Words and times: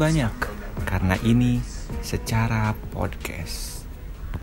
banyak, 0.00 0.32
karena 0.88 1.12
ini 1.28 1.60
Secara 2.00 2.72
Podcast. 2.88 3.84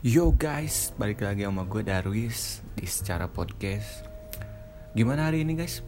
Yo 0.06 0.30
guys, 0.30 0.94
balik 1.02 1.26
lagi 1.26 1.50
sama 1.50 1.66
gue 1.66 1.82
Darwis 1.82 2.62
di 2.78 2.86
Secara 2.86 3.26
Podcast. 3.26 4.06
Gimana 4.94 5.26
hari 5.26 5.42
ini 5.42 5.58
guys? 5.58 5.82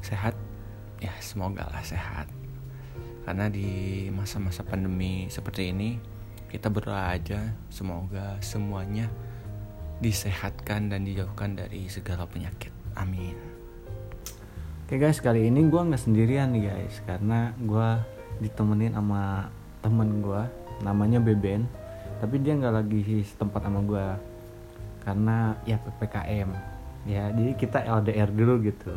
Sehat? 0.00 0.32
Ya 1.04 1.12
semoga 1.20 1.68
lah 1.68 1.84
sehat. 1.84 2.32
Karena 3.28 3.52
di 3.52 4.08
masa-masa 4.08 4.64
pandemi 4.64 5.28
seperti 5.28 5.68
ini, 5.68 6.00
kita 6.48 6.72
berdoa 6.72 7.12
aja 7.12 7.52
semoga 7.68 8.40
semuanya 8.40 9.12
disehatkan 10.00 10.88
dan 10.88 11.04
dijauhkan 11.04 11.60
dari 11.60 11.92
segala 11.92 12.24
penyakit. 12.24 12.72
Amin. 12.96 13.36
Oke 14.88 14.96
guys, 14.96 15.20
kali 15.20 15.52
ini 15.52 15.60
gue 15.68 15.76
nggak 15.76 16.08
sendirian 16.08 16.56
nih 16.56 16.72
guys, 16.72 17.04
karena 17.04 17.52
gue 17.60 17.90
ditemenin 18.40 18.94
sama 18.94 19.50
temen 19.82 20.22
gue, 20.22 20.42
namanya 20.80 21.18
Beben. 21.18 21.66
Tapi 22.22 22.38
dia 22.38 22.54
nggak 22.54 22.74
lagi 22.74 23.26
setempat 23.26 23.66
sama 23.66 23.80
gue, 23.82 24.06
karena 25.02 25.58
ya 25.66 25.76
ppkm. 25.82 26.50
Ya, 27.02 27.34
jadi 27.34 27.52
kita 27.58 27.82
LDR 27.82 28.30
dulu 28.30 28.62
gitu. 28.62 28.94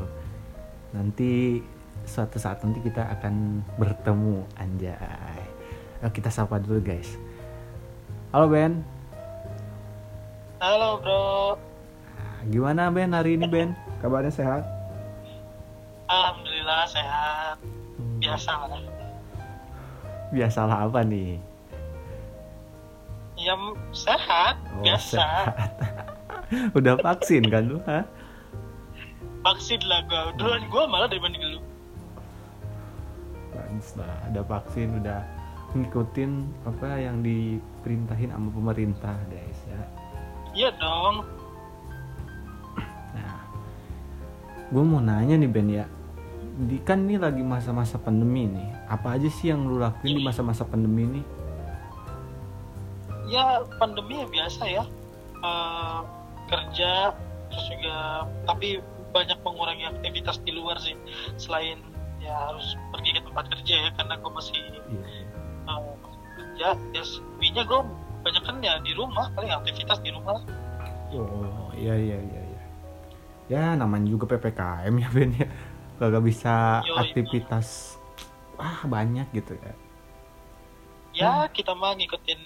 Nanti 0.94 1.58
suatu 2.06 2.38
saat 2.38 2.62
nanti 2.62 2.86
kita 2.86 3.02
akan 3.18 3.66
bertemu, 3.82 4.46
anjay. 4.62 4.94
Ayo 6.06 6.14
kita 6.14 6.30
sapa 6.30 6.62
dulu 6.62 6.86
guys. 6.86 7.18
Halo 8.30 8.46
Ben, 8.46 8.86
Halo 10.60 10.98
bro, 11.04 11.60
Nah, 12.16 12.40
gimana 12.48 12.88
Ben 12.94 13.12
hari 13.12 13.36
ini 13.36 13.44
Ben? 13.50 13.76
Kabarnya 14.00 14.32
sehat? 14.32 14.64
alhamdulillah 16.06 16.86
sehat. 16.88 17.58
Biasa 18.22 18.52
lah. 18.70 18.95
Biasalah 20.36 20.92
apa 20.92 21.00
nih? 21.08 21.40
Ya 23.40 23.56
sehat, 23.96 24.60
Oh, 24.68 24.84
biasa. 24.84 25.16
sehat. 25.16 25.72
Udah 26.78 27.00
vaksin 27.00 27.48
kan 27.48 27.72
lu? 27.72 27.80
Ha? 27.88 28.04
Vaksin 29.44 29.80
lah 29.88 30.04
gua. 30.12 30.36
Duluan 30.36 30.64
gua 30.68 30.84
malah 30.92 31.08
dibanding 31.08 31.56
lu. 31.56 31.60
Bagus 33.56 33.96
lah, 33.96 34.12
ada 34.28 34.44
vaksin 34.44 35.00
udah 35.00 35.24
ngikutin 35.76 36.32
apa 36.68 37.00
yang 37.00 37.20
diperintahin 37.24 38.32
sama 38.32 38.52
pemerintah 38.52 39.16
guys 39.28 39.60
ya. 39.68 39.82
Iya 40.56 40.70
dong. 40.80 41.24
Nah, 43.16 43.40
gue 44.72 44.84
mau 44.84 45.04
nanya 45.04 45.36
nih 45.36 45.52
Ben 45.52 45.68
ya, 45.68 45.86
di 46.56 46.80
kan 46.80 47.04
ini 47.04 47.20
lagi 47.20 47.44
masa-masa 47.44 48.00
pandemi 48.00 48.48
nih. 48.48 48.68
Apa 48.88 49.20
aja 49.20 49.28
sih 49.28 49.52
yang 49.52 49.68
lu 49.68 49.76
lakuin 49.76 50.16
di 50.16 50.24
masa-masa 50.24 50.64
pandemi 50.64 51.04
ini? 51.04 51.22
Ya 53.28 53.60
pandemi 53.76 54.24
ya 54.24 54.28
biasa 54.32 54.64
ya. 54.64 54.84
Eh, 55.44 56.00
kerja 56.48 57.12
terus 57.52 57.66
juga 57.76 58.26
tapi 58.48 58.80
banyak 59.12 59.40
mengurangi 59.44 59.86
aktivitas 60.00 60.40
di 60.48 60.56
luar 60.56 60.80
sih. 60.80 60.96
Selain 61.36 61.84
ya 62.24 62.32
harus 62.32 62.80
pergi 62.96 63.20
ke 63.20 63.22
tempat 63.28 63.46
kerja 63.52 63.76
ya 63.76 63.90
karena 64.00 64.16
gua 64.24 64.32
masih 64.40 64.56
iya. 64.56 65.04
eh, 65.68 65.94
kerja. 66.40 66.68
Ya 66.96 67.04
sepinya 67.04 67.68
gua 67.68 67.84
banyak 68.24 68.44
kan 68.48 68.56
ya 68.64 68.80
di 68.80 68.96
rumah 68.96 69.28
paling 69.36 69.52
aktivitas 69.52 70.00
di 70.00 70.16
rumah. 70.16 70.40
Oh 71.12 71.70
iya 71.76 72.00
iya 72.00 72.18
iya 72.24 72.42
iya. 72.48 72.64
Ya 73.46 73.64
namanya 73.76 74.08
juga 74.08 74.26
ppkm 74.26 74.96
ya 75.04 75.10
Ben 75.12 75.36
ya. 75.36 75.48
Kagak 75.96 76.24
bisa 76.28 76.84
Yoi. 76.84 77.00
aktivitas 77.08 77.96
ah 78.60 78.84
banyak 78.88 79.28
gitu 79.32 79.56
ya. 79.56 79.74
Ya 81.16 81.34
kita 81.52 81.72
mah 81.72 81.96
ngikutin 81.96 82.40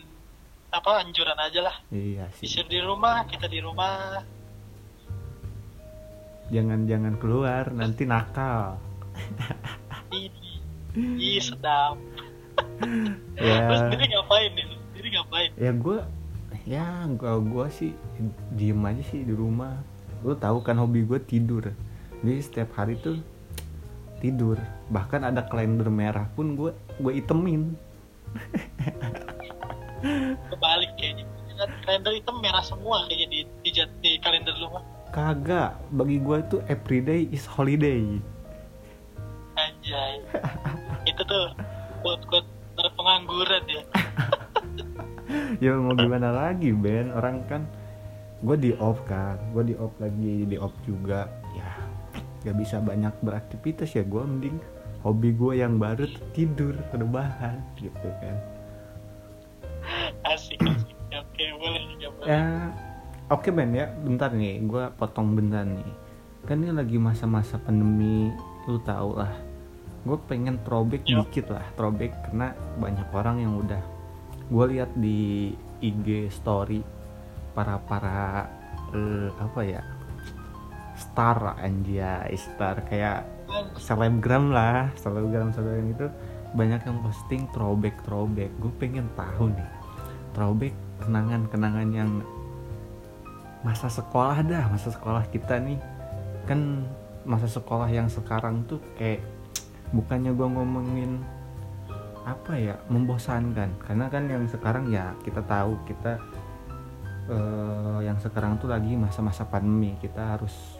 apa 0.69 1.01
anjuran 1.01 1.37
aja 1.37 1.59
lah. 1.65 1.75
Iya 1.89 2.29
sih. 2.37 2.45
Disuruh 2.45 2.69
di 2.69 2.79
rumah, 2.81 3.25
kita 3.25 3.49
di 3.49 3.59
rumah. 3.61 4.21
Jangan 6.49 6.85
jangan 6.85 7.13
keluar 7.17 7.73
nanti 7.73 8.05
nakal. 8.05 8.77
Ih, 10.13 10.29
ih 10.97 11.41
sedap. 11.41 11.97
Terus 13.37 13.77
Ya 13.81 13.89
sendiri 13.89 14.05
ngapain 14.13 14.51
nih? 14.53 14.65
Sendiri 14.93 15.07
ngapain? 15.13 15.49
ya 15.57 15.71
gue 15.73 15.97
ya 16.69 16.85
gua 17.17 17.39
gua 17.41 17.65
sih 17.69 17.93
diem 18.53 18.81
aja 18.85 19.01
sih 19.05 19.25
di 19.25 19.33
rumah. 19.33 19.81
Lu 20.21 20.37
tahu 20.37 20.61
kan 20.61 20.77
hobi 20.77 21.05
gue 21.05 21.17
tidur. 21.21 21.73
Jadi 22.21 22.41
setiap 22.43 22.69
hari 22.77 22.99
tuh 22.99 23.17
tidur. 24.19 24.59
Bahkan 24.91 25.25
ada 25.25 25.47
kalender 25.47 25.87
merah 25.87 26.27
pun 26.35 26.55
gue 26.55 26.71
gue 26.99 27.13
itemin. 27.15 27.73
Kebalik 30.51 30.91
kayaknya. 30.99 31.25
Kalender 31.83 32.13
itu 32.15 32.31
merah 32.39 32.63
semua 32.63 33.03
kayaknya 33.11 33.27
di, 33.27 33.39
di, 33.67 33.69
di 34.03 34.11
kalender 34.23 34.55
lu 34.59 34.71
mah. 34.71 34.83
Kagak, 35.09 35.75
bagi 35.91 36.21
gue 36.21 36.37
tuh 36.47 36.61
everyday 36.69 37.25
is 37.33 37.43
holiday. 37.43 38.05
Anjay. 39.57 40.23
itu 41.09 41.21
tuh 41.25 41.51
quote-quote 42.05 42.47
dari 42.77 42.91
pengangguran 42.95 43.63
ya. 43.67 43.83
ya 45.63 45.75
mau 45.77 45.93
gimana 45.93 46.31
lagi 46.31 46.71
Ben 46.73 47.11
orang 47.13 47.43
kan 47.45 47.61
gue 48.39 48.55
di 48.55 48.71
off 48.79 49.03
kan 49.03 49.35
gue 49.51 49.73
di 49.73 49.75
off 49.75 49.91
lagi 49.99 50.47
di 50.47 50.55
off 50.55 50.71
juga 50.87 51.27
gak 52.43 52.55
bisa 52.55 52.79
banyak 52.79 53.11
beraktivitas 53.19 53.95
ya 53.95 54.03
gue 54.03 54.23
mending 54.23 54.57
hobi 55.03 55.31
gue 55.35 55.59
yang 55.59 55.79
baru 55.79 56.07
tuh 56.07 56.23
tidur 56.35 56.75
rebahan 56.91 57.59
gitu 57.79 58.09
kan 58.19 58.37
Asik, 60.27 60.61
asik. 60.61 60.93
Oke, 61.09 61.45
boleh 61.57 61.81
boleh. 61.97 62.27
ya 62.29 62.69
oke 63.33 63.49
Ben 63.49 63.73
ya 63.73 63.89
bentar 64.05 64.29
nih 64.29 64.61
gue 64.61 64.83
potong 64.99 65.33
bentar 65.33 65.65
nih 65.65 65.89
kan 66.45 66.61
ini 66.61 66.71
lagi 66.73 66.97
masa-masa 67.01 67.57
pandemi 67.57 68.29
lu 68.69 68.77
tau 68.85 69.17
lah 69.17 69.33
gue 70.05 70.17
pengen 70.29 70.61
throwback 70.63 71.03
Yo. 71.09 71.25
dikit 71.25 71.51
lah 71.51 71.65
throwback 71.75 72.13
karena 72.29 72.53
banyak 72.79 73.07
orang 73.11 73.37
yang 73.41 73.53
udah 73.59 73.81
gue 74.49 74.65
lihat 74.77 74.91
di 74.97 75.51
IG 75.83 76.29
story 76.33 76.81
para 77.53 77.77
para 77.83 78.47
eh, 78.93 79.29
apa 79.37 79.61
ya 79.65 79.81
star 80.99 81.55
anjay 81.63 82.35
star. 82.35 82.83
Kayak 82.85 83.23
selebgram 83.79 84.53
lah 84.53 84.91
selebgram 84.99 85.49
selebgram 85.55 85.87
itu 85.89 86.07
banyak 86.53 86.81
yang 86.81 86.97
posting 87.01 87.47
throwback 87.55 87.95
throwback. 88.05 88.51
Gue 88.59 88.73
pengen 88.77 89.07
tahu 89.15 89.53
nih 89.53 89.69
throwback 90.33 90.75
kenangan 91.01 91.41
kenangan 91.49 91.89
yang 91.89 92.11
masa 93.59 93.91
sekolah 93.91 94.39
dah 94.45 94.65
masa 94.69 94.89
sekolah 94.93 95.23
kita 95.31 95.57
nih. 95.61 95.79
Kan 96.45 96.85
masa 97.27 97.45
sekolah 97.45 97.89
yang 97.91 98.09
sekarang 98.09 98.65
tuh 98.65 98.81
kayak 98.97 99.21
bukannya 99.93 100.33
gue 100.33 100.47
ngomongin 100.47 101.11
apa 102.25 102.53
ya 102.57 102.75
membosankan. 102.89 103.69
Karena 103.81 104.05
kan 104.09 104.29
yang 104.29 104.45
sekarang 104.49 104.89
ya 104.89 105.13
kita 105.21 105.41
tahu 105.45 105.77
kita 105.85 106.17
eh, 107.29 107.99
yang 108.05 108.17
sekarang 108.17 108.57
tuh 108.57 108.69
lagi 108.73 108.97
masa-masa 108.97 109.45
pandemi. 109.45 109.93
Kita 110.01 110.37
harus 110.37 110.78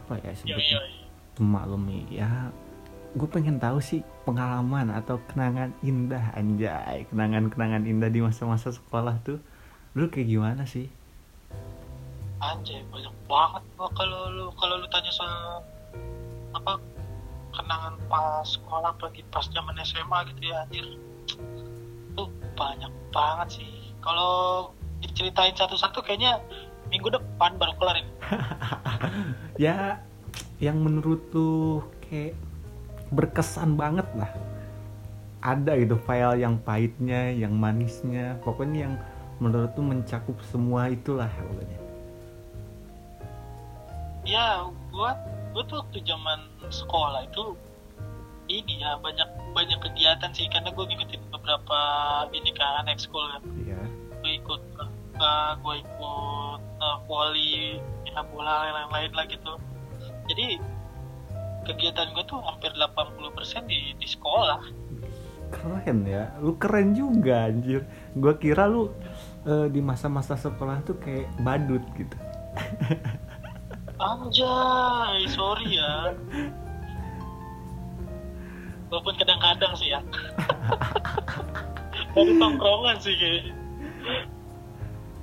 apa 0.00 0.18
ya 0.22 0.32
Yo, 0.44 0.58
sebetulnya? 0.58 0.78
yo, 0.78 0.80
memaklumi 1.42 2.00
ya 2.10 2.50
gue 3.14 3.28
pengen 3.30 3.62
tahu 3.62 3.78
sih 3.78 4.02
pengalaman 4.26 4.90
atau 4.90 5.22
kenangan 5.30 5.70
indah 5.86 6.34
anjay. 6.34 7.06
Kenangan-kenangan 7.14 7.86
indah 7.86 8.10
di 8.10 8.18
masa-masa 8.18 8.74
sekolah 8.74 9.22
tuh. 9.22 9.38
Lu 9.94 10.10
kayak 10.10 10.26
gimana 10.26 10.66
sih? 10.66 10.90
Anjay, 12.42 12.82
banyak 12.90 13.14
banget 13.30 13.62
gua 13.78 13.88
kalau 13.94 14.28
lu 14.34 14.50
kalau 14.58 14.82
lu 14.82 14.86
tanya 14.90 15.14
soal 15.14 15.62
apa 16.58 16.82
kenangan 17.54 17.94
pas 18.10 18.42
sekolah 18.42 18.90
apalagi 18.90 19.22
pas 19.30 19.46
zaman 19.46 19.78
SMA 19.86 20.18
gitu 20.34 20.50
ya 20.50 20.66
anjir. 20.66 20.86
Tuh 22.18 22.26
banyak 22.58 22.90
banget 23.14 23.62
sih. 23.62 23.94
Kalau 24.02 24.74
diceritain 24.98 25.54
satu-satu 25.54 26.02
kayaknya 26.02 26.42
minggu 26.94 27.10
depan 27.10 27.58
baru 27.58 27.74
kelar 27.74 27.96
ini. 27.98 28.12
ya 29.66 29.98
yang 30.62 30.78
menurut 30.78 31.18
tuh 31.34 31.82
kayak 32.06 32.38
berkesan 33.10 33.74
banget 33.74 34.06
lah. 34.14 34.30
Ada 35.42 35.74
gitu 35.82 35.98
file 36.06 36.38
yang 36.38 36.62
pahitnya 36.62 37.34
yang 37.34 37.58
manisnya. 37.58 38.38
Pokoknya 38.46 38.86
yang 38.86 38.94
menurut 39.42 39.74
tuh 39.74 39.82
mencakup 39.82 40.38
semua 40.54 40.86
itulah 40.86 41.28
pokoknya. 41.34 41.78
Ya, 44.24 44.64
gua 44.94 45.18
gua 45.52 45.62
tuh 45.66 45.84
waktu 45.84 46.00
zaman 46.06 46.48
sekolah 46.70 47.28
itu 47.28 47.58
ini 48.48 48.80
ya 48.80 48.96
banyak 49.02 49.26
banyak 49.52 49.82
kegiatan 49.82 50.30
sih. 50.32 50.46
Karena 50.48 50.70
gue 50.70 50.84
ngikutin 50.86 51.22
beberapa 51.34 51.80
ini 52.32 52.54
kan 52.54 52.86
ekskul 52.86 53.26
kan. 53.34 53.42
Iya. 53.66 53.82
gue 54.24 54.40
ikut 54.40 54.62
uh, 55.20 55.52
gue 55.60 55.74
ikut 55.84 56.43
uh, 56.84 57.00
volley 57.08 57.80
ya 58.04 58.20
bola 58.28 58.68
lain-lain 58.68 59.12
lah 59.16 59.24
gitu 59.24 59.52
jadi 60.28 60.60
kegiatan 61.64 62.12
gue 62.12 62.24
tuh 62.28 62.44
hampir 62.44 62.68
80% 62.76 63.64
di 63.64 63.96
di 63.96 64.08
sekolah 64.08 64.84
Keren 65.54 66.02
ya. 66.02 66.34
Lu 66.42 66.58
keren 66.58 66.98
juga 66.98 67.46
anjir. 67.46 67.86
Gua 68.18 68.34
kira 68.34 68.66
lu 68.66 68.90
eh, 69.46 69.70
di 69.70 69.78
masa-masa 69.78 70.34
sekolah 70.34 70.82
tuh 70.82 70.98
kayak 70.98 71.30
badut 71.46 71.84
gitu. 71.94 72.16
anjay 74.02 75.22
sorry 75.30 75.78
ya 75.78 76.12
walaupun 78.90 79.14
kadang-kadang 79.18 79.72
sih 79.78 79.94
ya 79.94 80.00
dari 82.14 82.32
tongkrongan 82.38 82.96
sih 82.98 83.14
kayaknya 83.14 83.54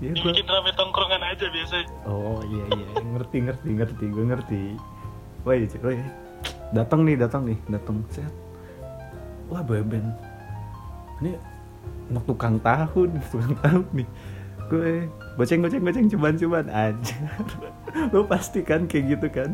Ya 0.02 0.18
gua 0.18 0.34
bikin 0.34 0.50
rame 0.50 0.72
tongkrongan 0.74 1.22
aja 1.22 1.46
biasanya 1.46 1.86
Oh 2.10 2.42
iya 2.50 2.66
iya, 2.74 2.88
ngerti 3.06 3.38
ngerti 3.46 3.70
ngerti, 3.78 4.06
gue 4.10 4.26
ngerti. 4.34 4.62
Woi, 5.46 5.70
woi. 5.82 5.98
Datang 6.74 7.06
nih, 7.06 7.16
datang 7.22 7.46
nih, 7.46 7.58
datang 7.70 8.02
sehat. 8.10 8.34
Wah, 9.46 9.62
beben. 9.62 10.10
Ini 11.22 11.38
anak 12.10 12.26
tukang 12.26 12.58
tahun, 12.66 13.22
tukang 13.30 13.54
tahun 13.62 13.86
nih. 13.94 14.10
Gue 14.74 15.06
goceng 15.38 15.62
goceng 15.62 15.86
goceng 15.86 16.10
cobaan 16.10 16.36
cobaan 16.42 16.70
aja. 16.74 17.18
Lu 18.14 18.26
pasti 18.26 18.66
kan 18.66 18.90
kayak 18.90 19.18
gitu 19.18 19.28
kan? 19.30 19.54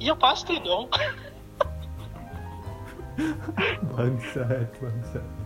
iya 0.00 0.16
pasti 0.16 0.56
dong 0.64 0.88
Bangsat, 3.92 4.72
bangsat. 4.80 5.39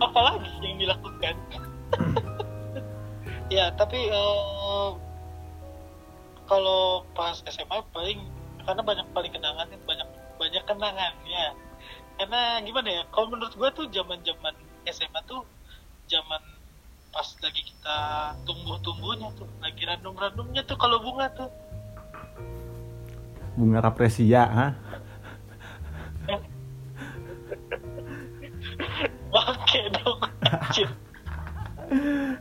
Apalagi 0.00 0.50
yang 0.64 0.78
dilakukan? 0.80 1.36
Ya 3.50 3.66
tapi 3.74 3.98
eh, 3.98 4.90
kalau 6.46 7.02
pas 7.18 7.34
SMA 7.50 7.82
paling 7.90 8.22
karena 8.62 8.78
banyak 8.78 9.06
paling 9.10 9.32
kenangan 9.34 9.66
banyak 9.82 10.08
banyak 10.38 10.62
kenangan 10.70 11.12
ya. 11.26 11.50
Karena 12.14 12.62
gimana 12.62 12.88
ya 12.88 13.02
kalau 13.10 13.34
menurut 13.34 13.50
gua 13.58 13.74
tuh 13.74 13.90
zaman 13.90 14.22
zaman 14.22 14.54
SMA 14.86 15.20
tuh 15.26 15.42
zaman 16.06 16.42
pas 17.10 17.26
lagi 17.42 17.62
kita 17.66 17.98
tumbuh-tumbuhnya 18.46 19.34
tuh 19.34 19.50
lagi 19.58 19.82
random-randomnya 19.82 20.62
tuh 20.62 20.78
kalau 20.78 21.02
bunga 21.02 21.26
tuh. 21.34 21.50
Bunga 23.58 23.82
rapresia, 23.82 24.46
ha? 24.46 24.66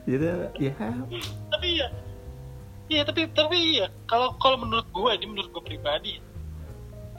Jadi 0.09 0.25
ya. 0.57 0.73
Tapi 1.53 1.67
ya 1.77 1.87
iya 2.89 3.01
tapi 3.05 3.29
tapi 3.29 3.57
iya. 3.77 3.87
Kalau 4.09 4.33
kalau 4.41 4.57
menurut 4.57 4.89
gue 4.89 5.09
ini 5.13 5.25
menurut 5.29 5.53
gue 5.53 5.63
pribadi 5.63 6.17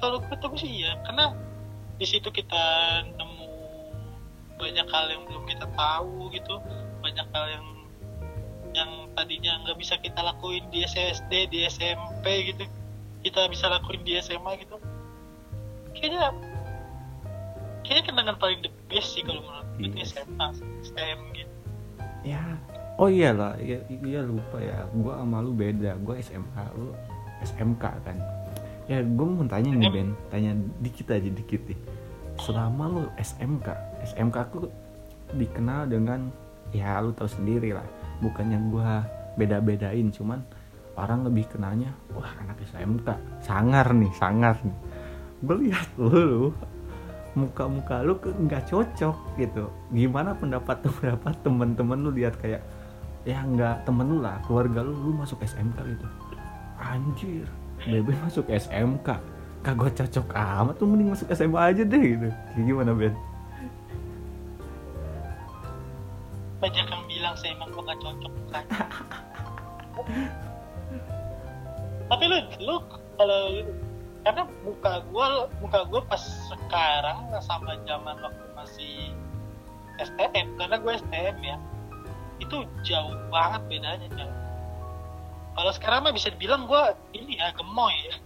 kalau 0.02 0.18
gue 0.18 0.36
tuh 0.40 0.50
sih 0.58 0.82
ya 0.82 0.98
karena 1.06 1.36
di 2.00 2.06
situ 2.08 2.32
kita 2.32 2.64
nemu 3.04 3.46
banyak 4.56 4.86
hal 4.88 5.06
yang 5.12 5.22
belum 5.30 5.44
kita 5.46 5.66
tahu 5.78 6.34
gitu. 6.34 6.58
Banyak 6.98 7.26
hal 7.30 7.46
yang 7.54 7.66
yang 8.70 8.90
tadinya 9.14 9.62
nggak 9.66 9.78
bisa 9.78 9.94
kita 10.02 10.18
lakuin 10.18 10.66
di 10.74 10.82
SSD 10.82 11.46
di 11.54 11.68
SMP 11.70 12.50
gitu. 12.50 12.66
Kita 13.22 13.46
bisa 13.46 13.70
lakuin 13.70 14.02
di 14.02 14.18
SMA 14.18 14.58
gitu. 14.58 14.82
Kayaknya 15.94 16.34
kayaknya 17.86 18.02
kenangan 18.10 18.36
paling 18.42 18.58
the 18.66 18.72
best 18.90 19.14
sih 19.14 19.22
kalau 19.22 19.38
menurut 19.46 19.68
gue 19.78 19.78
Yes. 19.80 20.12
SMA 20.12 20.46
STM 20.84 21.20
gitu 21.32 21.59
ya. 22.26 22.42
Oh 23.00 23.08
iyalah 23.08 23.56
iya, 23.56 23.80
iya 23.88 24.20
lupa 24.20 24.60
ya. 24.60 24.84
Gua 24.92 25.20
sama 25.20 25.40
lu 25.40 25.56
beda. 25.56 25.96
Gua 26.04 26.20
SMA 26.20 26.64
lu 26.76 26.92
SMK 27.40 27.84
kan. 28.04 28.16
Ya 28.90 29.00
gue 29.00 29.26
mau 29.26 29.46
tanya 29.46 29.70
nih 29.72 29.88
Ben. 29.88 30.10
Tanya 30.28 30.52
dikit 30.82 31.08
aja 31.14 31.30
dikit 31.30 31.62
nih. 31.64 31.80
Selama 32.40 32.84
lu 32.90 33.02
SMK 33.16 33.68
SMK 34.12 34.36
aku 34.36 34.68
dikenal 35.36 35.86
dengan 35.88 36.28
ya 36.74 37.00
lu 37.00 37.14
tahu 37.16 37.30
sendiri 37.30 37.72
lah. 37.72 37.86
Bukannya 38.20 38.58
gua 38.68 39.06
beda-bedain 39.38 40.10
cuman 40.12 40.42
orang 40.98 41.24
lebih 41.24 41.48
kenalnya 41.48 41.94
wah 42.12 42.28
anak 42.44 42.60
SMK 42.68 43.08
sangar 43.40 43.88
nih 43.94 44.12
sangar 44.18 44.58
nih. 44.60 44.78
Gue 45.40 45.56
lihat 45.64 45.88
lu 45.96 46.52
muka-muka 47.46 48.04
lu 48.04 48.20
nggak 48.20 48.68
cocok 48.68 49.16
gitu. 49.40 49.72
Gimana 49.92 50.36
pendapat 50.36 50.84
pendapat 51.00 51.34
teman-teman 51.40 51.98
lu 52.04 52.10
lihat 52.12 52.36
kayak 52.36 52.60
ya 53.24 53.40
nggak 53.44 53.84
temen 53.84 54.06
lu 54.08 54.18
lah 54.24 54.40
keluarga 54.44 54.84
lu 54.84 54.92
lu 54.92 55.12
masuk 55.16 55.40
SMK 55.40 55.78
gitu. 55.96 56.06
Anjir 56.80 57.46
bebe 57.80 58.12
masuk 58.24 58.44
SMK 58.48 59.08
kagak 59.60 59.92
cocok 59.92 60.26
amat 60.32 60.74
tuh 60.76 60.88
mending 60.88 61.12
masuk 61.12 61.28
SMA 61.32 61.60
aja 61.60 61.82
deh 61.84 62.02
gitu. 62.16 62.28
Kayak 62.28 62.64
gimana 62.64 62.92
Ben? 62.96 63.14
Banyak 66.60 66.86
yang 66.92 67.04
bilang 67.08 67.34
saya 67.40 67.56
emang 67.56 67.72
gue 67.72 67.82
gak 67.88 68.00
cocok 68.04 68.32
kan 68.52 68.64
tapi 72.10 72.24
lu 72.26 72.38
lu 72.66 72.76
kalau 73.14 73.42
karena 74.20 74.42
muka 74.66 75.00
gue 75.08 75.26
muka 75.64 75.80
gue 75.88 76.00
pas 76.04 76.22
sekarang 76.52 77.32
sama 77.40 77.80
zaman 77.88 78.16
waktu 78.20 78.46
masih 78.52 78.94
STM 79.96 80.46
karena 80.60 80.76
gue 80.76 80.92
STM 81.00 81.36
ya 81.40 81.56
itu 82.40 82.56
jauh 82.84 83.16
banget 83.32 83.60
bedanya 83.68 84.08
jauh 84.16 84.36
kalau 85.56 85.72
sekarang 85.76 86.08
mah 86.08 86.14
bisa 86.14 86.32
dibilang 86.32 86.64
gue 86.64 86.82
ini 87.12 87.36
ya 87.36 87.52
gemoy. 87.52 87.92
Ya 87.92 88.16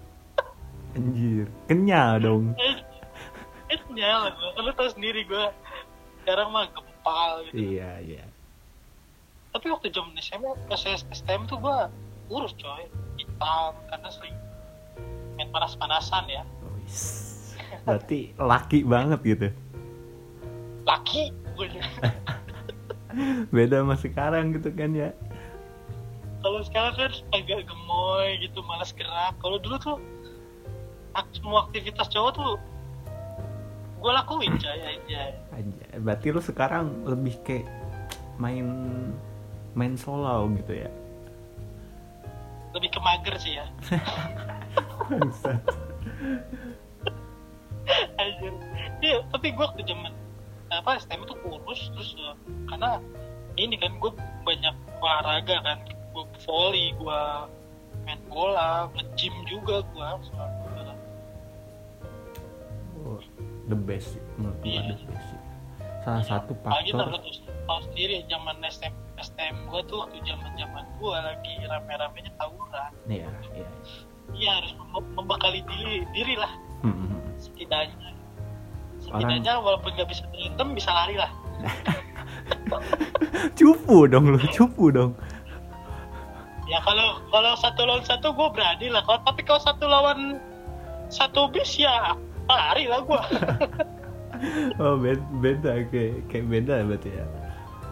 anjir 0.95 1.47
kenyal 1.67 2.23
dong. 2.23 2.45
Nyala 3.95 4.35
gue 4.35 4.63
lu 4.63 4.71
tau 4.75 4.91
sendiri 4.91 5.27
gue 5.27 5.47
sekarang 6.23 6.51
mah 6.51 6.71
gempal 6.71 7.43
gitu. 7.51 7.79
Iya 7.79 7.91
iya. 8.03 8.25
Tapi 9.55 9.71
waktu 9.71 9.91
zaman 9.95 10.19
SMA 10.19 10.51
pas 10.67 10.83
STM 10.83 11.47
tuh 11.47 11.63
gua 11.63 11.87
urus 12.27 12.55
coy. 12.59 12.91
Hitam 13.19 13.75
karena 13.87 14.09
sering 14.11 14.35
main 15.37 15.51
panas-panasan 15.51 16.25
ya. 16.31 16.43
Wis. 16.79 17.33
berarti 17.85 18.33
laki 18.39 18.87
banget 18.87 19.21
gitu. 19.25 19.49
Laki? 20.89 21.33
Beda 23.55 23.83
sama 23.83 23.97
sekarang 23.99 24.55
gitu 24.57 24.71
kan 24.75 24.91
ya. 24.95 25.11
Kalau 26.45 26.61
sekarang 26.67 26.95
kan 26.99 27.13
agak 27.33 27.65
gemoy 27.65 28.37
gitu 28.43 28.61
malas 28.67 28.93
gerak. 28.93 29.35
Kalau 29.39 29.57
dulu 29.61 29.77
tuh 29.81 29.99
semua 31.35 31.71
aktivitas 31.71 32.11
cowok 32.11 32.33
tuh 32.35 32.53
gue 34.03 34.13
lakuin 34.13 34.53
coy 34.61 34.69
aja 34.69 35.33
aja 35.55 35.87
berarti 35.97 36.27
lu 36.35 36.43
sekarang 36.43 37.07
lebih 37.09 37.39
kayak 37.47 37.65
main 38.37 38.67
main 39.79 39.95
solo 39.95 40.51
gitu 40.59 40.75
ya? 40.75 40.91
Lebih 42.75 42.91
ke 42.91 43.01
mager 43.01 43.35
sih 43.39 43.55
ya. 43.55 43.67
Anjir. 48.21 48.53
Iya, 49.05 49.19
tapi 49.29 49.53
gue 49.53 49.65
waktu 49.65 49.83
zaman 49.85 50.13
apa 50.73 50.99
STM 50.99 51.29
tuh 51.29 51.37
kurus 51.45 51.93
terus 51.95 52.17
eh, 52.19 52.35
karena 52.73 52.99
ini 53.61 53.77
kan 53.79 53.93
gue 54.01 54.13
banyak 54.43 54.75
olahraga 54.99 55.57
kan. 55.63 55.79
Gue 56.17 56.25
volley 56.47 56.97
gue 56.97 57.21
main 58.05 58.21
bola 58.29 58.89
nge-gym 58.97 59.33
juga 59.49 59.81
gue 59.93 60.09
Oh, 63.05 63.21
the 63.69 63.77
best 63.77 64.17
sih 64.17 64.23
menurut 64.41 64.57
gua 64.65 64.69
Iya. 64.69 64.81
the 64.97 64.97
best 65.13 65.27
sih. 65.29 65.41
Salah 66.05 66.25
satu 66.25 66.53
Apalagi 66.65 66.93
faktor 66.93 67.21
tahu 67.65 67.81
sendiri 67.89 68.25
zaman 68.29 68.57
STM 68.65 68.95
STM 69.21 69.57
gue 69.69 69.81
tuh 69.89 70.05
waktu 70.05 70.19
zaman 70.25 70.53
zaman 70.57 70.85
gue 71.01 71.17
lagi 71.17 71.53
rame-ramenya 71.65 72.33
tawuran. 72.41 72.93
Iya 73.09 73.29
iya 73.57 73.69
iya 74.35 74.61
harus 74.61 74.73
mem- 74.93 75.13
membekali 75.15 75.61
diri 75.67 76.05
diri 76.13 76.35
lah 76.37 76.53
Hmm, 76.85 77.17
setidaknya. 77.41 78.13
Setidaknya 79.01 79.57
walaupun 79.57 79.97
nggak 79.97 80.05
bisa 80.05 80.29
berantem 80.29 80.69
bisa 80.77 80.91
lari 80.93 81.17
lah. 81.17 81.33
Cupu 83.59 84.05
dong 84.05 84.37
lu 84.37 84.41
cupu 84.53 84.93
dong. 84.93 85.17
Ya 86.69 86.81
kalau 86.85 87.21
kalau 87.33 87.57
satu 87.57 87.89
lawan 87.89 88.05
satu 88.05 88.37
gue 88.37 88.49
berani 88.53 88.93
lah. 88.93 89.01
Kalau 89.05 89.21
tapi 89.25 89.41
kalau 89.45 89.61
satu 89.65 89.85
lawan 89.89 90.41
satu 91.09 91.49
bis 91.49 91.77
ya 91.81 92.13
lari 92.49 92.85
lah 92.85 93.01
gue 93.01 93.23
oh 94.83 95.01
beda, 95.01 95.25
beda 95.41 95.71
kayak 95.89 96.29
kayak 96.29 96.47
beda 96.49 96.75
berarti 96.85 97.11
ya. 97.17 97.25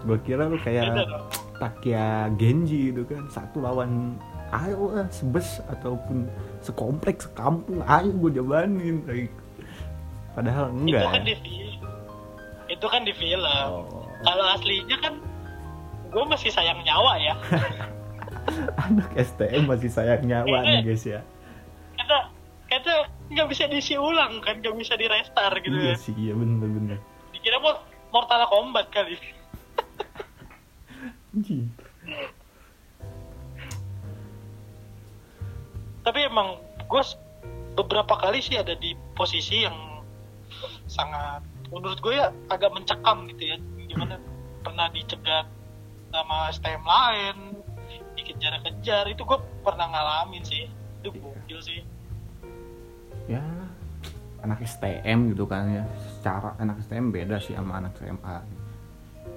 Gua 0.04 0.18
kira 0.20 0.50
lu 0.50 0.58
kayak 0.60 1.06
Takia 1.56 2.28
Genji 2.36 2.90
gitu 2.90 3.06
kan 3.06 3.30
satu 3.30 3.62
lawan 3.62 4.18
ayo 4.52 4.92
lah 4.92 5.08
sebes 5.08 5.64
ataupun 5.72 6.28
sekompleks 6.60 7.24
sekampung 7.24 7.80
ayo 7.88 8.12
gue 8.12 8.30
jabanin 8.36 9.00
like, 9.08 9.32
padahal 10.36 10.68
itu 10.76 10.92
enggak 10.92 11.08
kan 11.08 11.22
ya. 11.24 11.26
di 11.26 11.36
film. 11.40 11.80
Itu 12.68 12.86
kan 12.88 13.02
di 13.08 13.14
film. 13.16 13.64
Oh. 13.68 14.04
kalau 14.22 14.44
aslinya 14.52 14.96
kan 15.00 15.14
gue 16.12 16.24
masih 16.28 16.52
sayang 16.52 16.84
nyawa 16.84 17.16
ya. 17.16 17.34
Anak 18.84 19.10
STM 19.16 19.64
masih 19.70 19.88
sayang 19.88 20.22
nyawa 20.28 20.66
nih 20.68 20.84
guys 20.84 21.04
ya. 21.08 21.20
karena 21.96 22.18
karena 22.68 22.94
nggak 23.32 23.48
bisa 23.48 23.64
diisi 23.68 23.94
ulang 23.96 24.40
kan 24.44 24.60
nggak 24.60 24.76
bisa 24.76 24.96
di 24.96 25.06
restart 25.08 25.60
gitu 25.60 25.76
iya 25.76 25.96
kan 25.96 26.00
sih 26.00 26.14
iya 26.20 26.32
bener 26.36 26.68
bener. 26.68 26.98
Dikira 27.32 27.56
mau 27.56 27.80
Mortal 28.12 28.44
Kombat 28.52 28.92
kali. 28.92 29.16
Anjing. 31.32 31.72
Tapi 36.02 36.26
emang 36.26 36.58
gue 36.86 37.02
beberapa 37.78 38.14
kali 38.18 38.42
sih 38.42 38.58
ada 38.58 38.76
di 38.76 38.92
posisi 39.16 39.64
yang 39.64 39.74
sangat 40.86 41.40
menurut 41.72 41.98
gue 42.04 42.14
ya 42.20 42.28
agak 42.52 42.70
mencekam 42.74 43.24
gitu 43.32 43.42
ya. 43.54 43.56
Gimana 43.88 44.20
pernah 44.60 44.86
dicegat 44.92 45.46
sama 46.12 46.52
STM 46.52 46.84
lain 46.84 47.36
dikejar-kejar 48.12 49.08
itu 49.08 49.22
gue 49.24 49.38
pernah 49.64 49.88
ngalamin 49.88 50.44
sih. 50.44 50.68
Itu 51.00 51.14
gokil 51.16 51.60
sih. 51.64 51.80
Ya 53.30 53.42
anak 54.44 54.60
STM 54.66 55.32
gitu 55.32 55.48
kan 55.48 55.70
ya. 55.70 55.84
Secara 56.18 56.58
anak 56.60 56.82
STM 56.84 57.08
beda 57.14 57.40
sih 57.40 57.56
sama 57.56 57.80
anak 57.80 57.96
SMA 57.96 58.62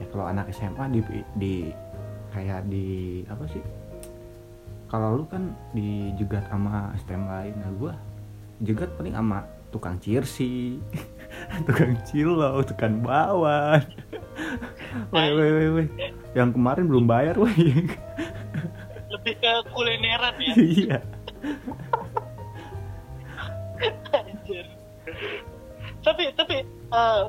ya 0.02 0.06
kalau 0.12 0.26
anak 0.28 0.52
SMA 0.52 0.86
di 0.92 1.00
di 1.40 1.54
kayak 2.36 2.68
di 2.68 3.22
apa 3.32 3.44
sih 3.48 3.64
kalau 4.96 5.20
lu 5.20 5.25
kan 5.28 5.52
dijegat 5.75 6.48
sama 6.48 6.96
STM 6.96 7.28
lain 7.28 7.54
nah 7.60 7.72
gua 7.75 7.94
jegat 8.64 8.88
paling 8.96 9.12
sama 9.12 9.44
tukang 9.68 10.00
cirsi 10.00 10.80
tukang 11.68 12.00
cilo 12.08 12.64
tukang 12.64 13.04
bawan. 13.04 13.84
Woi 15.12 15.28
woi 15.36 15.50
woi 15.52 15.68
woi. 15.75 15.86
Yang 16.32 16.56
kemarin 16.56 16.88
belum 16.88 17.04
bayar 17.04 17.36
woi. 17.36 17.52
Lebih 19.12 19.36
ke 19.36 19.52
kulineran 19.75 20.36
ya? 20.40 20.54
Iya. 20.80 20.98
Anjir. 24.16 24.66
tapi 26.00 26.24
tapi 26.40 26.64
eh, 26.96 27.22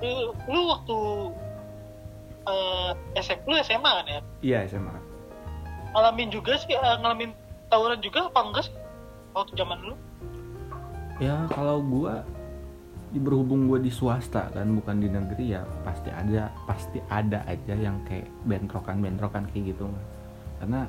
lu- 0.00 0.36
lu 0.46 0.60
waktu 0.70 0.98
SM, 3.18 3.38
lu 3.44 3.54
SMA 3.60 3.90
kan 3.90 4.06
ya? 4.06 4.20
Iya 4.40 4.58
SMA 4.70 4.94
ngalamin 5.94 6.28
juga 6.30 6.58
sih 6.58 6.74
eh, 6.74 6.96
ngalamin 7.02 7.30
tawuran 7.70 7.98
juga 8.02 8.30
apa 8.30 8.40
enggak 8.46 8.64
sih? 8.70 8.74
Waktu 9.34 9.52
zaman 9.54 9.78
lu 9.86 9.94
ya 11.20 11.46
kalau 11.52 11.84
gua 11.84 12.24
berhubung 13.12 13.68
gua 13.68 13.76
di 13.76 13.92
swasta 13.92 14.48
kan 14.54 14.70
bukan 14.72 15.02
di 15.02 15.08
negeri 15.10 15.58
ya 15.58 15.62
pasti 15.84 16.08
ada 16.08 16.48
pasti 16.64 16.98
ada 17.12 17.44
aja 17.44 17.74
yang 17.76 18.00
kayak 18.08 18.26
bentrokan 18.48 19.02
bentrokan 19.04 19.44
kayak 19.52 19.74
gitu 19.76 19.86
karena 20.62 20.88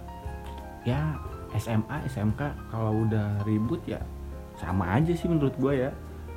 ya 0.87 1.19
SMA 1.59 2.07
SMK 2.07 2.41
kalau 2.71 3.03
udah 3.05 3.43
ribut 3.43 3.83
ya 3.83 3.99
sama 4.55 5.01
aja 5.01 5.11
sih 5.11 5.27
menurut 5.27 5.53
gua 5.57 5.73
ya. 5.73 5.91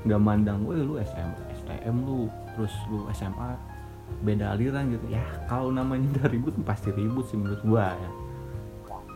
Nggak 0.04 0.21
mandang 0.21 0.68
gue 0.68 0.76
lu 0.85 1.00
SM, 1.00 1.30
STM 1.64 1.97
lu 2.04 2.28
terus 2.52 2.76
lu 2.92 3.09
SMA 3.16 3.56
beda 4.21 4.52
aliran 4.52 4.92
gitu. 4.92 5.06
Ya 5.09 5.25
kalau 5.49 5.73
namanya 5.73 6.12
udah 6.18 6.28
ribut 6.28 6.52
pasti 6.61 6.92
ribut 6.92 7.25
sih 7.33 7.40
menurut 7.40 7.62
gua 7.64 7.97
ya 7.97 8.11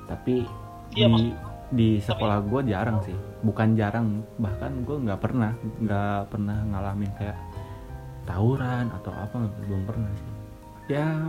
tapi 0.08 0.48
Iya, 0.96 1.08
di 1.12 1.28
di 1.68 1.88
sekolah 2.00 2.40
gue 2.48 2.72
jarang 2.72 3.04
sih. 3.04 3.16
Bukan 3.44 3.76
jarang 3.76 4.24
bahkan 4.40 4.72
gue 4.88 4.96
nggak 5.04 5.20
pernah 5.20 5.52
nggak 5.84 6.32
pernah 6.32 6.58
ngalamin 6.64 7.12
kayak 7.20 7.36
tawuran 8.24 8.88
atau 8.92 9.12
apa 9.12 9.36
belum 9.68 9.84
pernah 9.84 10.08
sih. 10.16 10.32
Ya 10.88 11.28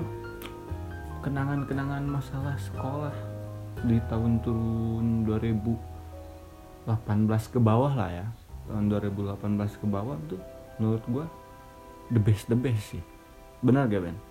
kenangan-kenangan 1.20 2.08
masalah 2.08 2.56
sekolah 2.56 3.12
di 3.84 4.00
tahun 4.08 4.40
turun 4.40 5.28
2018 5.28 5.76
ke 7.52 7.60
bawah 7.60 7.92
lah 7.92 8.10
ya. 8.24 8.28
Tahun 8.72 8.88
2018 8.88 9.82
ke 9.82 9.86
bawah 9.90 10.16
tuh 10.32 10.40
menurut 10.80 11.04
gue 11.12 11.26
the 12.16 12.22
best 12.24 12.48
the 12.48 12.56
best 12.56 12.96
sih. 12.96 13.04
Benar 13.60 13.92
gak 13.92 14.08
Ben? 14.08 14.29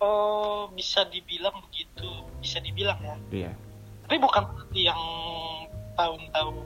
Oh 0.00 0.72
bisa 0.72 1.06
dibilang 1.08 1.54
begitu. 1.68 2.08
Bisa 2.40 2.58
dibilang 2.60 2.98
ya. 3.00 3.16
Iya. 3.30 3.52
Tapi 4.08 4.16
bukan 4.18 4.42
berarti 4.50 4.80
yang 4.90 5.00
tahun-tahun 5.94 6.56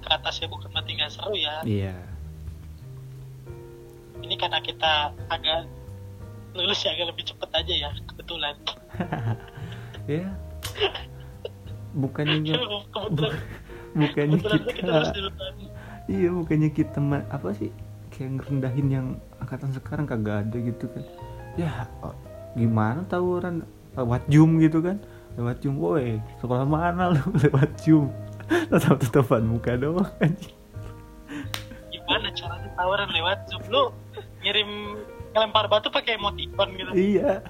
ke 0.00 0.08
atas 0.08 0.34
ya 0.40 0.46
bukan 0.48 0.70
berarti 0.72 0.90
nggak 0.96 1.10
seru 1.12 1.34
ya. 1.36 1.60
Iya. 1.66 1.96
Ini 4.24 4.34
karena 4.38 4.62
kita 4.62 5.12
agak 5.28 5.66
lulus 6.54 6.82
ya 6.86 6.94
agak 6.96 7.14
lebih 7.14 7.24
cepet 7.28 7.50
aja 7.52 7.74
ya 7.74 7.90
kebetulan. 8.08 8.54
Ya 10.08 10.26
bukannya 11.94 12.42
kebetulan 12.42 13.38
bukannya 14.00 14.36
kebetulan 14.42 14.62
kita 14.74 14.94
kita 15.14 15.46
Iya 16.10 16.28
bukannya 16.34 16.70
kita 16.74 16.98
apa 17.30 17.48
sih? 17.54 17.70
Kayak 18.10 18.42
ngerendahin 18.42 18.88
yang 18.90 19.06
angkatan 19.38 19.70
sekarang 19.70 20.10
kagak 20.10 20.42
ada 20.42 20.58
gitu 20.58 20.90
kan 20.90 21.06
ya 21.58 21.86
gimana 22.54 23.06
tawuran 23.06 23.62
lewat 23.94 24.22
zoom 24.30 24.58
gitu 24.62 24.82
kan? 24.82 24.98
Lewat 25.38 25.62
zoom 25.62 25.78
woi 25.78 26.18
sekolah 26.42 26.66
mana 26.66 27.14
lu? 27.14 27.22
Lewat 27.46 27.70
zoom. 27.80 28.10
Tetap 28.50 28.98
tetapan 28.98 29.46
muka 29.46 29.78
doang 29.78 30.10
anjing. 30.18 30.54
Gimana 31.94 32.28
caranya 32.34 32.70
tawaran 32.74 33.10
lewat 33.14 33.38
zoom? 33.50 33.62
Lu 33.70 33.82
ngirim 34.42 34.98
ngelempar 35.30 35.70
batu 35.70 35.88
pakai 35.90 36.18
emoticon 36.18 36.68
gitu. 36.74 36.90
Iya. 36.94 37.46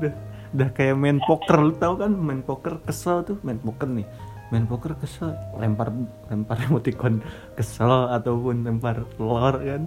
Udah 0.00 0.12
udah 0.56 0.68
kayak 0.72 0.96
main 0.96 1.20
poker. 1.20 1.60
Lu 1.60 1.76
tau 1.76 2.00
kan 2.00 2.12
main 2.16 2.40
poker 2.40 2.80
kesel 2.84 3.24
tuh? 3.24 3.36
Main 3.44 3.60
poker 3.60 3.88
nih. 3.88 4.08
Main 4.48 4.64
poker 4.64 4.96
kesel. 4.96 5.36
Lempar 5.60 5.92
lempar 6.32 6.56
emoticon 6.68 7.20
kesel 7.52 8.08
ataupun 8.08 8.64
lempar 8.64 9.04
telur 9.16 9.60
kan 9.60 9.84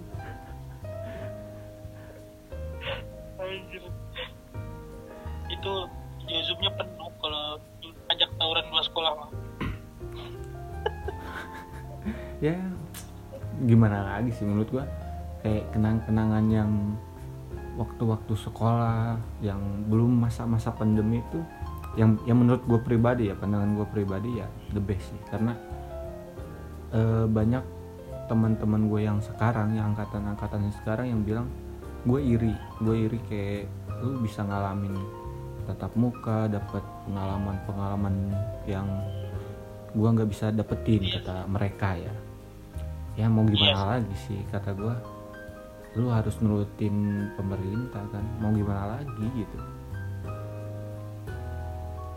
gimana 13.81 14.13
lagi 14.13 14.29
sih 14.29 14.45
menurut 14.45 14.69
gua? 14.69 14.85
Kayak 15.41 15.73
kenang-kenangan 15.73 16.45
yang 16.53 16.69
waktu-waktu 17.81 18.37
sekolah 18.37 19.17
yang 19.41 19.57
belum 19.89 20.21
masa-masa 20.21 20.69
pandemi 20.69 21.17
itu 21.17 21.41
yang 21.97 22.13
yang 22.29 22.45
menurut 22.45 22.61
gue 22.69 22.77
pribadi 22.77 23.33
ya 23.33 23.35
pandangan 23.35 23.73
gue 23.73 23.87
pribadi 23.89 24.37
ya 24.37 24.45
the 24.77 24.77
best 24.77 25.09
sih. 25.09 25.17
Karena 25.33 25.57
eh, 26.93 27.25
banyak 27.25 27.65
teman-teman 28.29 28.85
gue 28.85 29.01
yang 29.01 29.17
sekarang 29.17 29.73
yang 29.73 29.97
angkatan-angkatan 29.97 30.69
sekarang 30.77 31.09
yang 31.09 31.25
bilang 31.25 31.49
gue 32.05 32.21
iri 32.21 32.53
gue 32.85 33.09
iri 33.09 33.17
kayak 33.25 33.65
lu 34.05 34.21
bisa 34.21 34.45
ngalamin 34.45 34.93
tatap 35.65 35.89
muka 35.97 36.45
dapat 36.53 36.85
pengalaman-pengalaman 37.09 38.29
yang 38.69 38.85
gue 39.97 40.05
nggak 40.05 40.29
bisa 40.29 40.53
dapetin 40.53 41.01
Iya. 41.01 41.17
kata 41.17 41.35
mereka 41.49 41.97
ya 41.97 42.13
ya 43.13 43.27
mau 43.27 43.43
gimana 43.43 43.75
Iya. 43.75 43.85
lagi 43.99 44.15
sih 44.25 44.39
kata 44.49 44.71
gue 44.73 44.95
lu 45.99 46.07
harus 46.07 46.39
nurutin 46.39 47.27
pemerintah 47.35 47.99
kan? 48.15 48.23
Mau 48.39 48.55
gimana 48.55 48.95
lagi 48.95 49.25
gitu. 49.35 49.57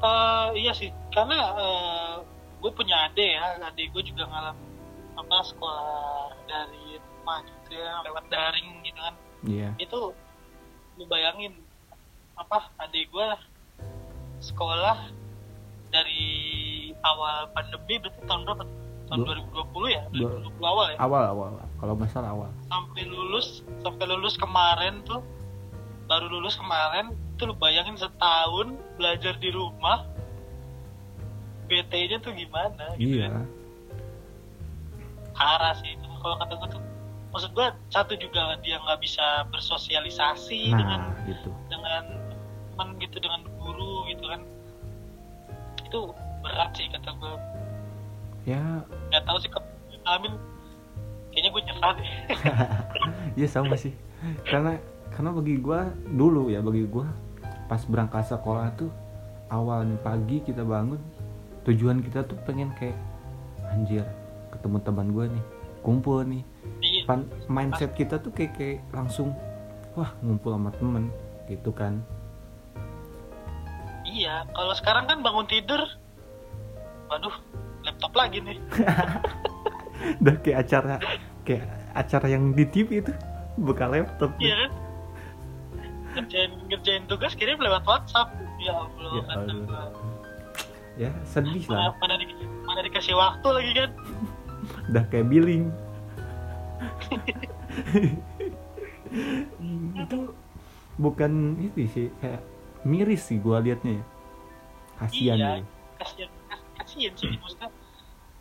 Eh, 0.05 0.49
iya 0.61 0.73
sih 0.77 0.95
karena 1.11 1.39
eh, 1.59 2.15
gue 2.63 2.71
punya 2.71 3.11
adik 3.11 3.35
ya. 3.35 3.59
Adik 3.59 3.91
gue 3.91 4.03
juga 4.07 4.29
ngalamin 4.31 4.71
apa 5.15 5.37
sekolah 5.47 6.35
dari 6.47 6.99
rumah 6.99 7.43
gitu 7.43 7.71
ya 7.75 8.03
lewat 8.07 8.25
daring 8.31 8.69
gitu 8.87 9.01
kan. 9.01 9.15
Iya. 9.43 9.71
Itu 9.81 10.15
lu 10.95 11.05
bayangin 11.11 11.59
apa 12.39 12.71
adik 12.79 13.11
gue 13.11 13.27
sekolah 14.39 15.11
dari 15.91 16.23
awal 17.03 17.51
pandemi 17.51 17.99
berarti 17.99 18.21
tahun 18.23 18.43
berapa? 18.45 18.65
Tahun 19.09 19.19
Dua- 19.25 19.37
2020 19.71 19.89
ya? 19.93 20.03
dua- 20.11 20.41
2020 20.49 20.65
awal 20.65 20.87
ya? 20.93 20.97
Awal 21.01 21.23
awal 21.31 21.49
kalau 21.81 21.93
nggak 21.99 22.11
salah 22.11 22.31
awal. 22.33 22.51
Sampai 22.69 23.03
lulus 23.05 23.61
sampai 23.85 24.05
lulus 24.09 24.35
kemarin 24.41 25.05
tuh 25.05 25.21
baru 26.05 26.27
lulus 26.29 26.57
kemarin 26.61 27.13
itu 27.35 27.43
lu 27.49 27.55
bayangin 27.57 27.97
setahun 27.97 28.77
belajar 29.01 29.35
di 29.41 29.51
rumah 29.51 30.05
BT-nya 31.65 32.21
tuh 32.21 32.33
gimana 32.37 32.93
gitu 33.01 33.25
iya. 33.25 33.33
kan? 33.33 33.47
Parah 35.35 35.75
sih 35.81 35.97
itu. 35.97 36.07
Kalau 36.21 36.37
kata 36.41 36.53
gue 36.61 36.69
tuh 36.77 36.83
maksud 37.35 37.51
gue 37.57 37.67
satu 37.91 38.15
juga 38.15 38.55
dia 38.63 38.79
nggak 38.79 39.01
bisa 39.03 39.43
bersosialisasi 39.51 40.71
dengan 40.71 41.11
nah 41.11 41.25
gitu. 41.27 41.51
dengan 41.67 42.05
teman 42.75 42.89
gitu 43.03 43.17
dengan 43.19 43.41
guru 43.59 43.75
guru 43.75 44.09
gitu 44.13 44.25
kan. 44.29 44.41
Itu 45.89 46.01
berat 46.45 46.71
sih 46.77 46.87
kata 46.93 47.11
gue 47.17 47.35
ya. 48.45 48.63
Nggak 49.11 49.25
tahu 49.25 49.39
sih 49.41 49.51
ke 49.51 49.61
Amin. 50.05 50.33
Kayaknya 51.33 51.51
gue 51.51 51.63
nyerah 51.65 51.93
deh. 51.97 52.11
Ya 53.41 53.49
sama 53.51 53.75
sih. 53.75 53.91
Karena 54.47 54.79
karena 55.11 55.31
bagi 55.35 55.59
gua 55.59 55.91
dulu 56.11 56.51
ya 56.51 56.63
bagi 56.63 56.87
gua 56.87 57.07
pas 57.71 57.83
berangkat 57.87 58.31
sekolah 58.31 58.75
tuh 58.79 58.91
awalnya 59.51 59.95
pagi 60.03 60.43
kita 60.43 60.67
bangun 60.67 60.99
tujuan 61.67 62.03
kita 62.03 62.27
tuh 62.27 62.37
pengen 62.45 62.75
kayak 62.77 62.99
anjir 63.71 64.05
ketemu 64.51 64.79
teman 64.83 65.09
gua 65.11 65.25
nih 65.31 65.45
kumpul 65.83 66.23
nih. 66.25 66.43
Iya. 66.81 67.03
Pan- 67.05 67.31
mindset 67.47 67.93
kita 67.93 68.17
tuh 68.23 68.33
kayak 68.33 68.57
kayak 68.57 68.79
langsung 68.91 69.35
wah 69.95 70.11
ngumpul 70.25 70.55
sama 70.55 70.71
temen 70.75 71.11
gitu 71.47 71.71
kan. 71.71 72.01
Iya 74.05 74.47
kalau 74.55 74.75
sekarang 74.79 75.05
kan 75.11 75.19
bangun 75.21 75.47
tidur 75.51 75.81
waduh 77.11 77.35
laptop 77.85 78.13
lagi 78.17 78.41
nih. 78.41 78.57
Udah 80.21 80.37
kayak 80.41 80.59
acara 80.69 80.95
kayak 81.45 81.65
acara 81.95 82.27
yang 82.29 82.53
di 82.57 82.65
TV 82.67 83.05
itu 83.05 83.13
buka 83.61 83.87
laptop 83.87 84.35
iya 84.41 84.67
kan? 84.67 84.71
Ngerjain 86.15 86.53
ngerjain 86.71 87.05
tugas 87.07 87.33
kirim 87.37 87.59
lewat 87.61 87.85
WhatsApp. 87.85 88.33
Ya 88.63 88.73
Allah 88.75 89.13
Ya 89.13 89.25
Allah. 89.37 89.89
ya 90.95 91.11
sedih 91.27 91.67
mana, 91.67 91.91
lah. 91.91 91.95
mana, 91.99 92.15
di, 92.23 92.27
mana 92.65 92.81
dikasih 92.87 93.15
waktu 93.19 93.49
lagi 93.51 93.73
kan? 93.77 93.91
Udah 94.91 95.05
kayak 95.11 95.27
billing. 95.29 95.65
Itu 99.95 100.19
bukan 100.95 101.59
itu 101.59 101.87
sih 101.91 102.07
kayak 102.23 102.43
miris 102.87 103.27
sih 103.31 103.39
gua 103.43 103.59
liatnya 103.63 103.99
ya. 103.99 104.05
Kasihan 104.95 105.37
iya 105.39 105.49
ya 105.59 106.29
kasihan 106.95 107.15
kas- 107.15 107.15
kasihan 107.15 107.15
sih 107.19 107.41
maksudnya 107.43 107.71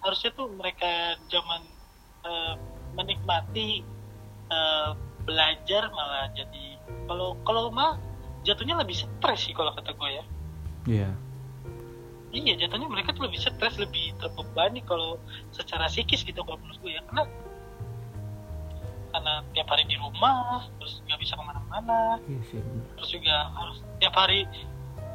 harusnya 0.04 0.32
tuh 0.36 0.48
mereka 0.54 0.92
zaman 1.32 1.62
eh, 2.24 2.54
menikmati 2.94 3.82
eh, 4.52 4.92
belajar 5.24 5.88
malah 5.96 6.28
jadi 6.36 6.78
kalau 7.08 7.40
kalau 7.48 7.72
mah 7.72 7.96
jatuhnya 8.44 8.76
lebih 8.76 8.96
stres 8.96 9.40
sih 9.48 9.56
kalau 9.56 9.72
kata 9.72 9.96
gue 9.96 10.10
ya. 10.12 10.24
Iya. 10.84 11.12
Iya 12.34 12.54
jatuhnya 12.66 12.92
mereka 12.92 13.16
tuh 13.16 13.24
lebih 13.32 13.40
stres 13.40 13.80
lebih 13.80 14.12
terbebani 14.20 14.84
kalau 14.84 15.16
secara 15.56 15.88
psikis 15.88 16.28
gitu 16.28 16.44
kalau 16.44 16.60
menurut 16.60 16.80
gue 16.84 16.92
ya. 16.92 17.02
Karena 17.08 17.24
karena 19.14 19.34
tiap 19.56 19.68
hari 19.72 19.88
di 19.88 19.96
rumah 19.96 20.68
terus 20.82 21.00
nggak 21.08 21.20
bisa 21.24 21.34
ke 21.40 21.44
mana-mana. 21.46 22.20
Iya 22.28 22.42
sih 22.52 22.60
bener. 22.60 22.86
terus 23.00 23.10
juga 23.16 23.36
harus 23.56 23.78
tiap 24.04 24.14
hari 24.18 24.44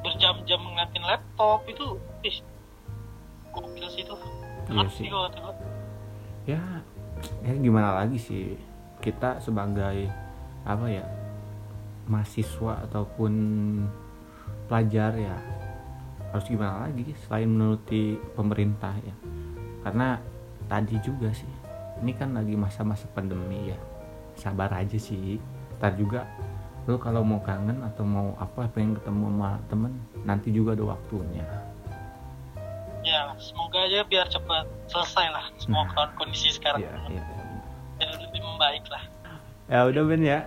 berjam-jam 0.01 0.61
ngeliatin 0.63 1.05
laptop 1.05 1.61
itu 1.69 2.01
ih 2.25 2.37
gokil 3.61 3.87
sih 3.91 4.03
itu. 4.07 4.15
Iya 4.69 4.87
sih. 4.89 5.05
sih 5.05 5.07
kalau 5.11 5.29
kata 5.29 5.39
gue 5.41 5.55
ya 6.49 6.61
ya 7.45 7.53
gimana 7.59 7.99
lagi 8.05 8.19
sih? 8.21 8.55
Kita 8.99 9.39
sebagai 9.43 10.09
apa 10.67 10.87
ya 10.91 11.05
mahasiswa 12.09 12.89
ataupun 12.89 13.33
pelajar 14.67 15.13
ya 15.17 15.37
harus 16.29 16.45
gimana 16.49 16.89
lagi 16.89 17.17
selain 17.27 17.49
menuruti 17.49 18.17
pemerintah 18.37 18.95
ya. 19.01 19.15
Karena 19.85 20.21
tadi 20.69 20.97
juga 21.01 21.33
sih 21.33 21.49
ini 21.99 22.15
kan 22.15 22.37
lagi 22.37 22.55
masa-masa 22.55 23.09
pandemi 23.11 23.73
ya. 23.73 23.79
Sabar 24.39 24.71
aja 24.71 24.99
sih. 24.99 25.41
Ntar 25.79 25.95
juga 25.99 26.27
lo 26.89 26.97
kalau 26.97 27.21
mau 27.21 27.43
kangen 27.45 27.85
atau 27.85 28.01
mau 28.01 28.33
apa 28.41 28.65
pengen 28.73 28.97
ketemu 28.97 29.29
sama 29.29 29.61
temen 29.69 29.93
nanti 30.25 30.49
juga 30.49 30.73
ada 30.73 30.97
waktunya. 30.97 31.45
ya 31.45 31.78
semoga 33.39 33.79
aja 33.81 34.03
biar 34.03 34.27
cepat 34.27 34.67
selesai 34.87 35.27
lah 35.29 35.47
semua 35.57 35.83
Nah. 35.83 35.95
kon- 35.95 36.15
kondisi 36.17 36.51
sekarang. 36.51 36.83
Ya, 36.83 36.93
ya. 37.09 37.23
biar 37.97 38.11
lebih 38.21 38.41
membaik 38.41 38.85
lah. 38.87 39.03
Ya 39.67 39.81
udah 39.85 40.03
Ben 40.05 40.23
ya. 40.23 40.41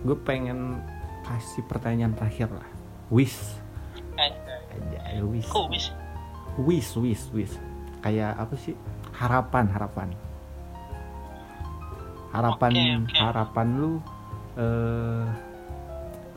Gue 0.00 0.16
pengen 0.20 0.80
kasih 1.22 1.64
pertanyaan 1.64 2.12
terakhir 2.12 2.48
lah. 2.48 2.68
Wish 3.08 3.60
kayak 4.14 4.36
aja 4.70 5.22
wish 5.22 5.46
kok 5.46 5.66
bis 5.68 5.90
wish 6.56 6.90
wish 6.94 7.24
wish 7.30 7.54
kayak 8.00 8.34
apa 8.34 8.54
sih? 8.54 8.76
Harapan 9.12 9.66
harapan. 9.68 10.08
Harapan 12.30 12.70
Oke, 12.70 12.84
oke. 13.06 13.18
harapan 13.20 13.66
lu 13.78 13.92
eh 14.54 15.26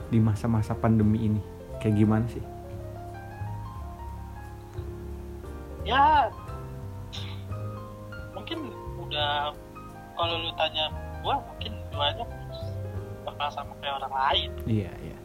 di 0.08 0.20
masa-masa 0.20 0.72
pandemi 0.72 1.28
ini. 1.28 1.42
Kayak 1.78 1.96
gimana 1.96 2.26
sih 2.28 2.42
ya 5.88 6.28
mungkin 8.36 8.76
udah 9.00 9.56
kalau 10.20 10.36
lu 10.36 10.52
tanya 10.60 10.92
gua 11.24 11.40
mungkin 11.48 11.80
duanya 11.96 12.28
bakal 13.24 13.48
sama 13.52 13.72
kayak 13.80 14.04
orang 14.04 14.14
lain. 14.14 14.50
Iya 14.68 14.92
iya. 15.04 15.18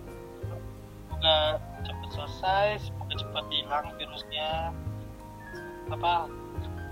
Semoga 1.10 1.38
cepat 1.82 2.10
selesai 2.14 2.66
semoga 2.86 3.14
cepat 3.18 3.44
hilang 3.50 3.86
virusnya. 3.98 4.50
Apa 5.90 6.30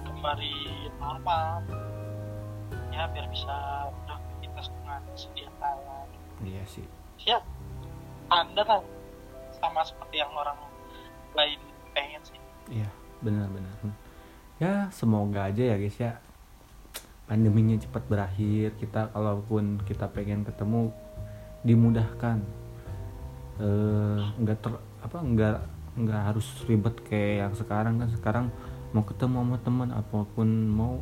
kembali 0.06 0.54
normal. 0.98 1.62
Ya 2.90 3.06
biar 3.14 3.26
bisa 3.30 3.86
beraktivitas 4.06 4.66
dengan 4.74 5.02
sedia 5.14 5.50
kala. 5.62 6.10
Iya 6.42 6.62
sih. 6.66 6.86
Ya 7.22 7.38
anda 8.30 8.62
kan 8.62 8.82
sama 9.58 9.82
seperti 9.82 10.22
yang 10.22 10.30
orang 10.34 10.58
lain 11.34 11.58
pengen 11.94 12.22
sih. 12.22 12.38
Iya, 12.70 12.86
benar-benar. 13.20 13.74
Ya, 14.60 14.92
semoga 14.92 15.48
aja 15.48 15.62
ya 15.64 15.76
guys 15.80 15.96
ya. 15.96 16.20
Pandeminya 17.24 17.78
cepat 17.80 18.04
berakhir. 18.10 18.76
Kita 18.76 19.08
kalaupun 19.14 19.80
kita 19.88 20.10
pengen 20.12 20.44
ketemu 20.44 20.92
dimudahkan. 21.64 22.40
Eh, 23.60 24.20
nggak 24.40 24.58
ter 24.60 24.72
apa 25.00 25.18
nggak 25.20 25.56
nggak 26.00 26.22
harus 26.32 26.46
ribet 26.64 26.96
kayak 27.04 27.34
yang 27.44 27.54
sekarang 27.56 27.94
kan 28.00 28.08
sekarang 28.08 28.46
mau 28.96 29.04
ketemu 29.04 29.36
sama 29.42 29.56
teman 29.60 29.90
apa 29.92 30.18
pun 30.32 30.48
mau 30.48 30.94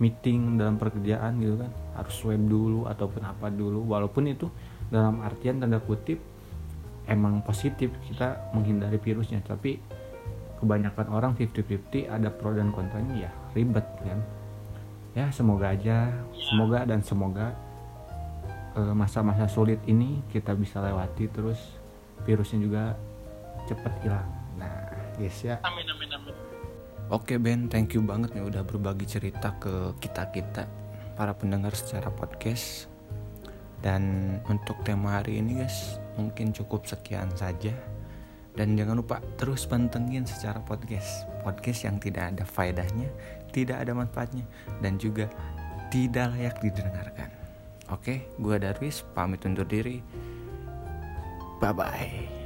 meeting 0.00 0.56
dalam 0.56 0.80
pekerjaan 0.80 1.36
gitu 1.42 1.60
kan 1.60 1.70
harus 1.98 2.16
web 2.24 2.42
dulu 2.48 2.88
ataupun 2.88 3.22
apa 3.26 3.52
dulu 3.52 3.84
walaupun 3.84 4.32
itu 4.32 4.48
dalam 4.88 5.20
artian 5.20 5.60
tanda 5.60 5.76
kutip 5.82 6.18
emang 7.04 7.44
positif 7.44 7.92
kita 8.08 8.50
menghindari 8.56 8.96
virusnya 8.96 9.44
tapi 9.44 9.76
kebanyakan 10.60 11.06
orang 11.10 11.32
50-50 11.36 12.12
ada 12.12 12.28
pro 12.28 12.52
dan 12.52 12.70
kontranya 12.70 13.28
ya 13.28 13.30
ribet 13.56 13.86
kan 14.04 14.20
ya 15.16 15.26
semoga 15.34 15.74
aja 15.74 16.12
semoga 16.36 16.86
dan 16.86 17.00
semoga 17.02 17.56
eh, 18.76 18.94
masa-masa 18.94 19.50
sulit 19.50 19.82
ini 19.90 20.22
kita 20.30 20.54
bisa 20.54 20.78
lewati 20.84 21.26
terus 21.32 21.58
virusnya 22.22 22.60
juga 22.60 22.84
cepet 23.66 23.92
hilang 24.04 24.28
nah 24.60 24.92
yes 25.18 25.42
ya 25.42 25.56
amin 25.64 25.86
amin 25.88 26.10
amin 26.14 26.36
Oke 27.10 27.42
Ben, 27.42 27.66
thank 27.66 27.98
you 27.98 28.06
banget 28.06 28.38
nih 28.38 28.46
udah 28.46 28.62
berbagi 28.62 29.02
cerita 29.02 29.50
ke 29.58 29.98
kita-kita 29.98 30.62
para 31.18 31.34
pendengar 31.34 31.74
secara 31.74 32.06
podcast. 32.06 32.86
Dan 33.82 34.38
untuk 34.46 34.78
tema 34.86 35.18
hari 35.18 35.42
ini 35.42 35.58
guys, 35.58 35.98
mungkin 36.14 36.54
cukup 36.54 36.86
sekian 36.86 37.26
saja. 37.34 37.74
Dan 38.58 38.74
jangan 38.74 38.98
lupa 38.98 39.22
terus 39.38 39.64
pantengin 39.64 40.26
secara 40.26 40.58
podcast. 40.62 41.26
Podcast 41.46 41.86
yang 41.86 41.96
tidak 42.02 42.34
ada 42.34 42.44
faedahnya, 42.44 43.08
tidak 43.54 43.82
ada 43.82 43.92
manfaatnya, 43.94 44.44
dan 44.82 44.98
juga 44.98 45.30
tidak 45.90 46.34
layak 46.34 46.56
didengarkan. 46.62 47.30
Oke, 47.90 48.30
gua 48.38 48.58
Darwis 48.58 49.02
pamit 49.14 49.42
undur 49.46 49.66
diri. 49.66 50.02
Bye 51.58 51.74
bye. 51.74 52.39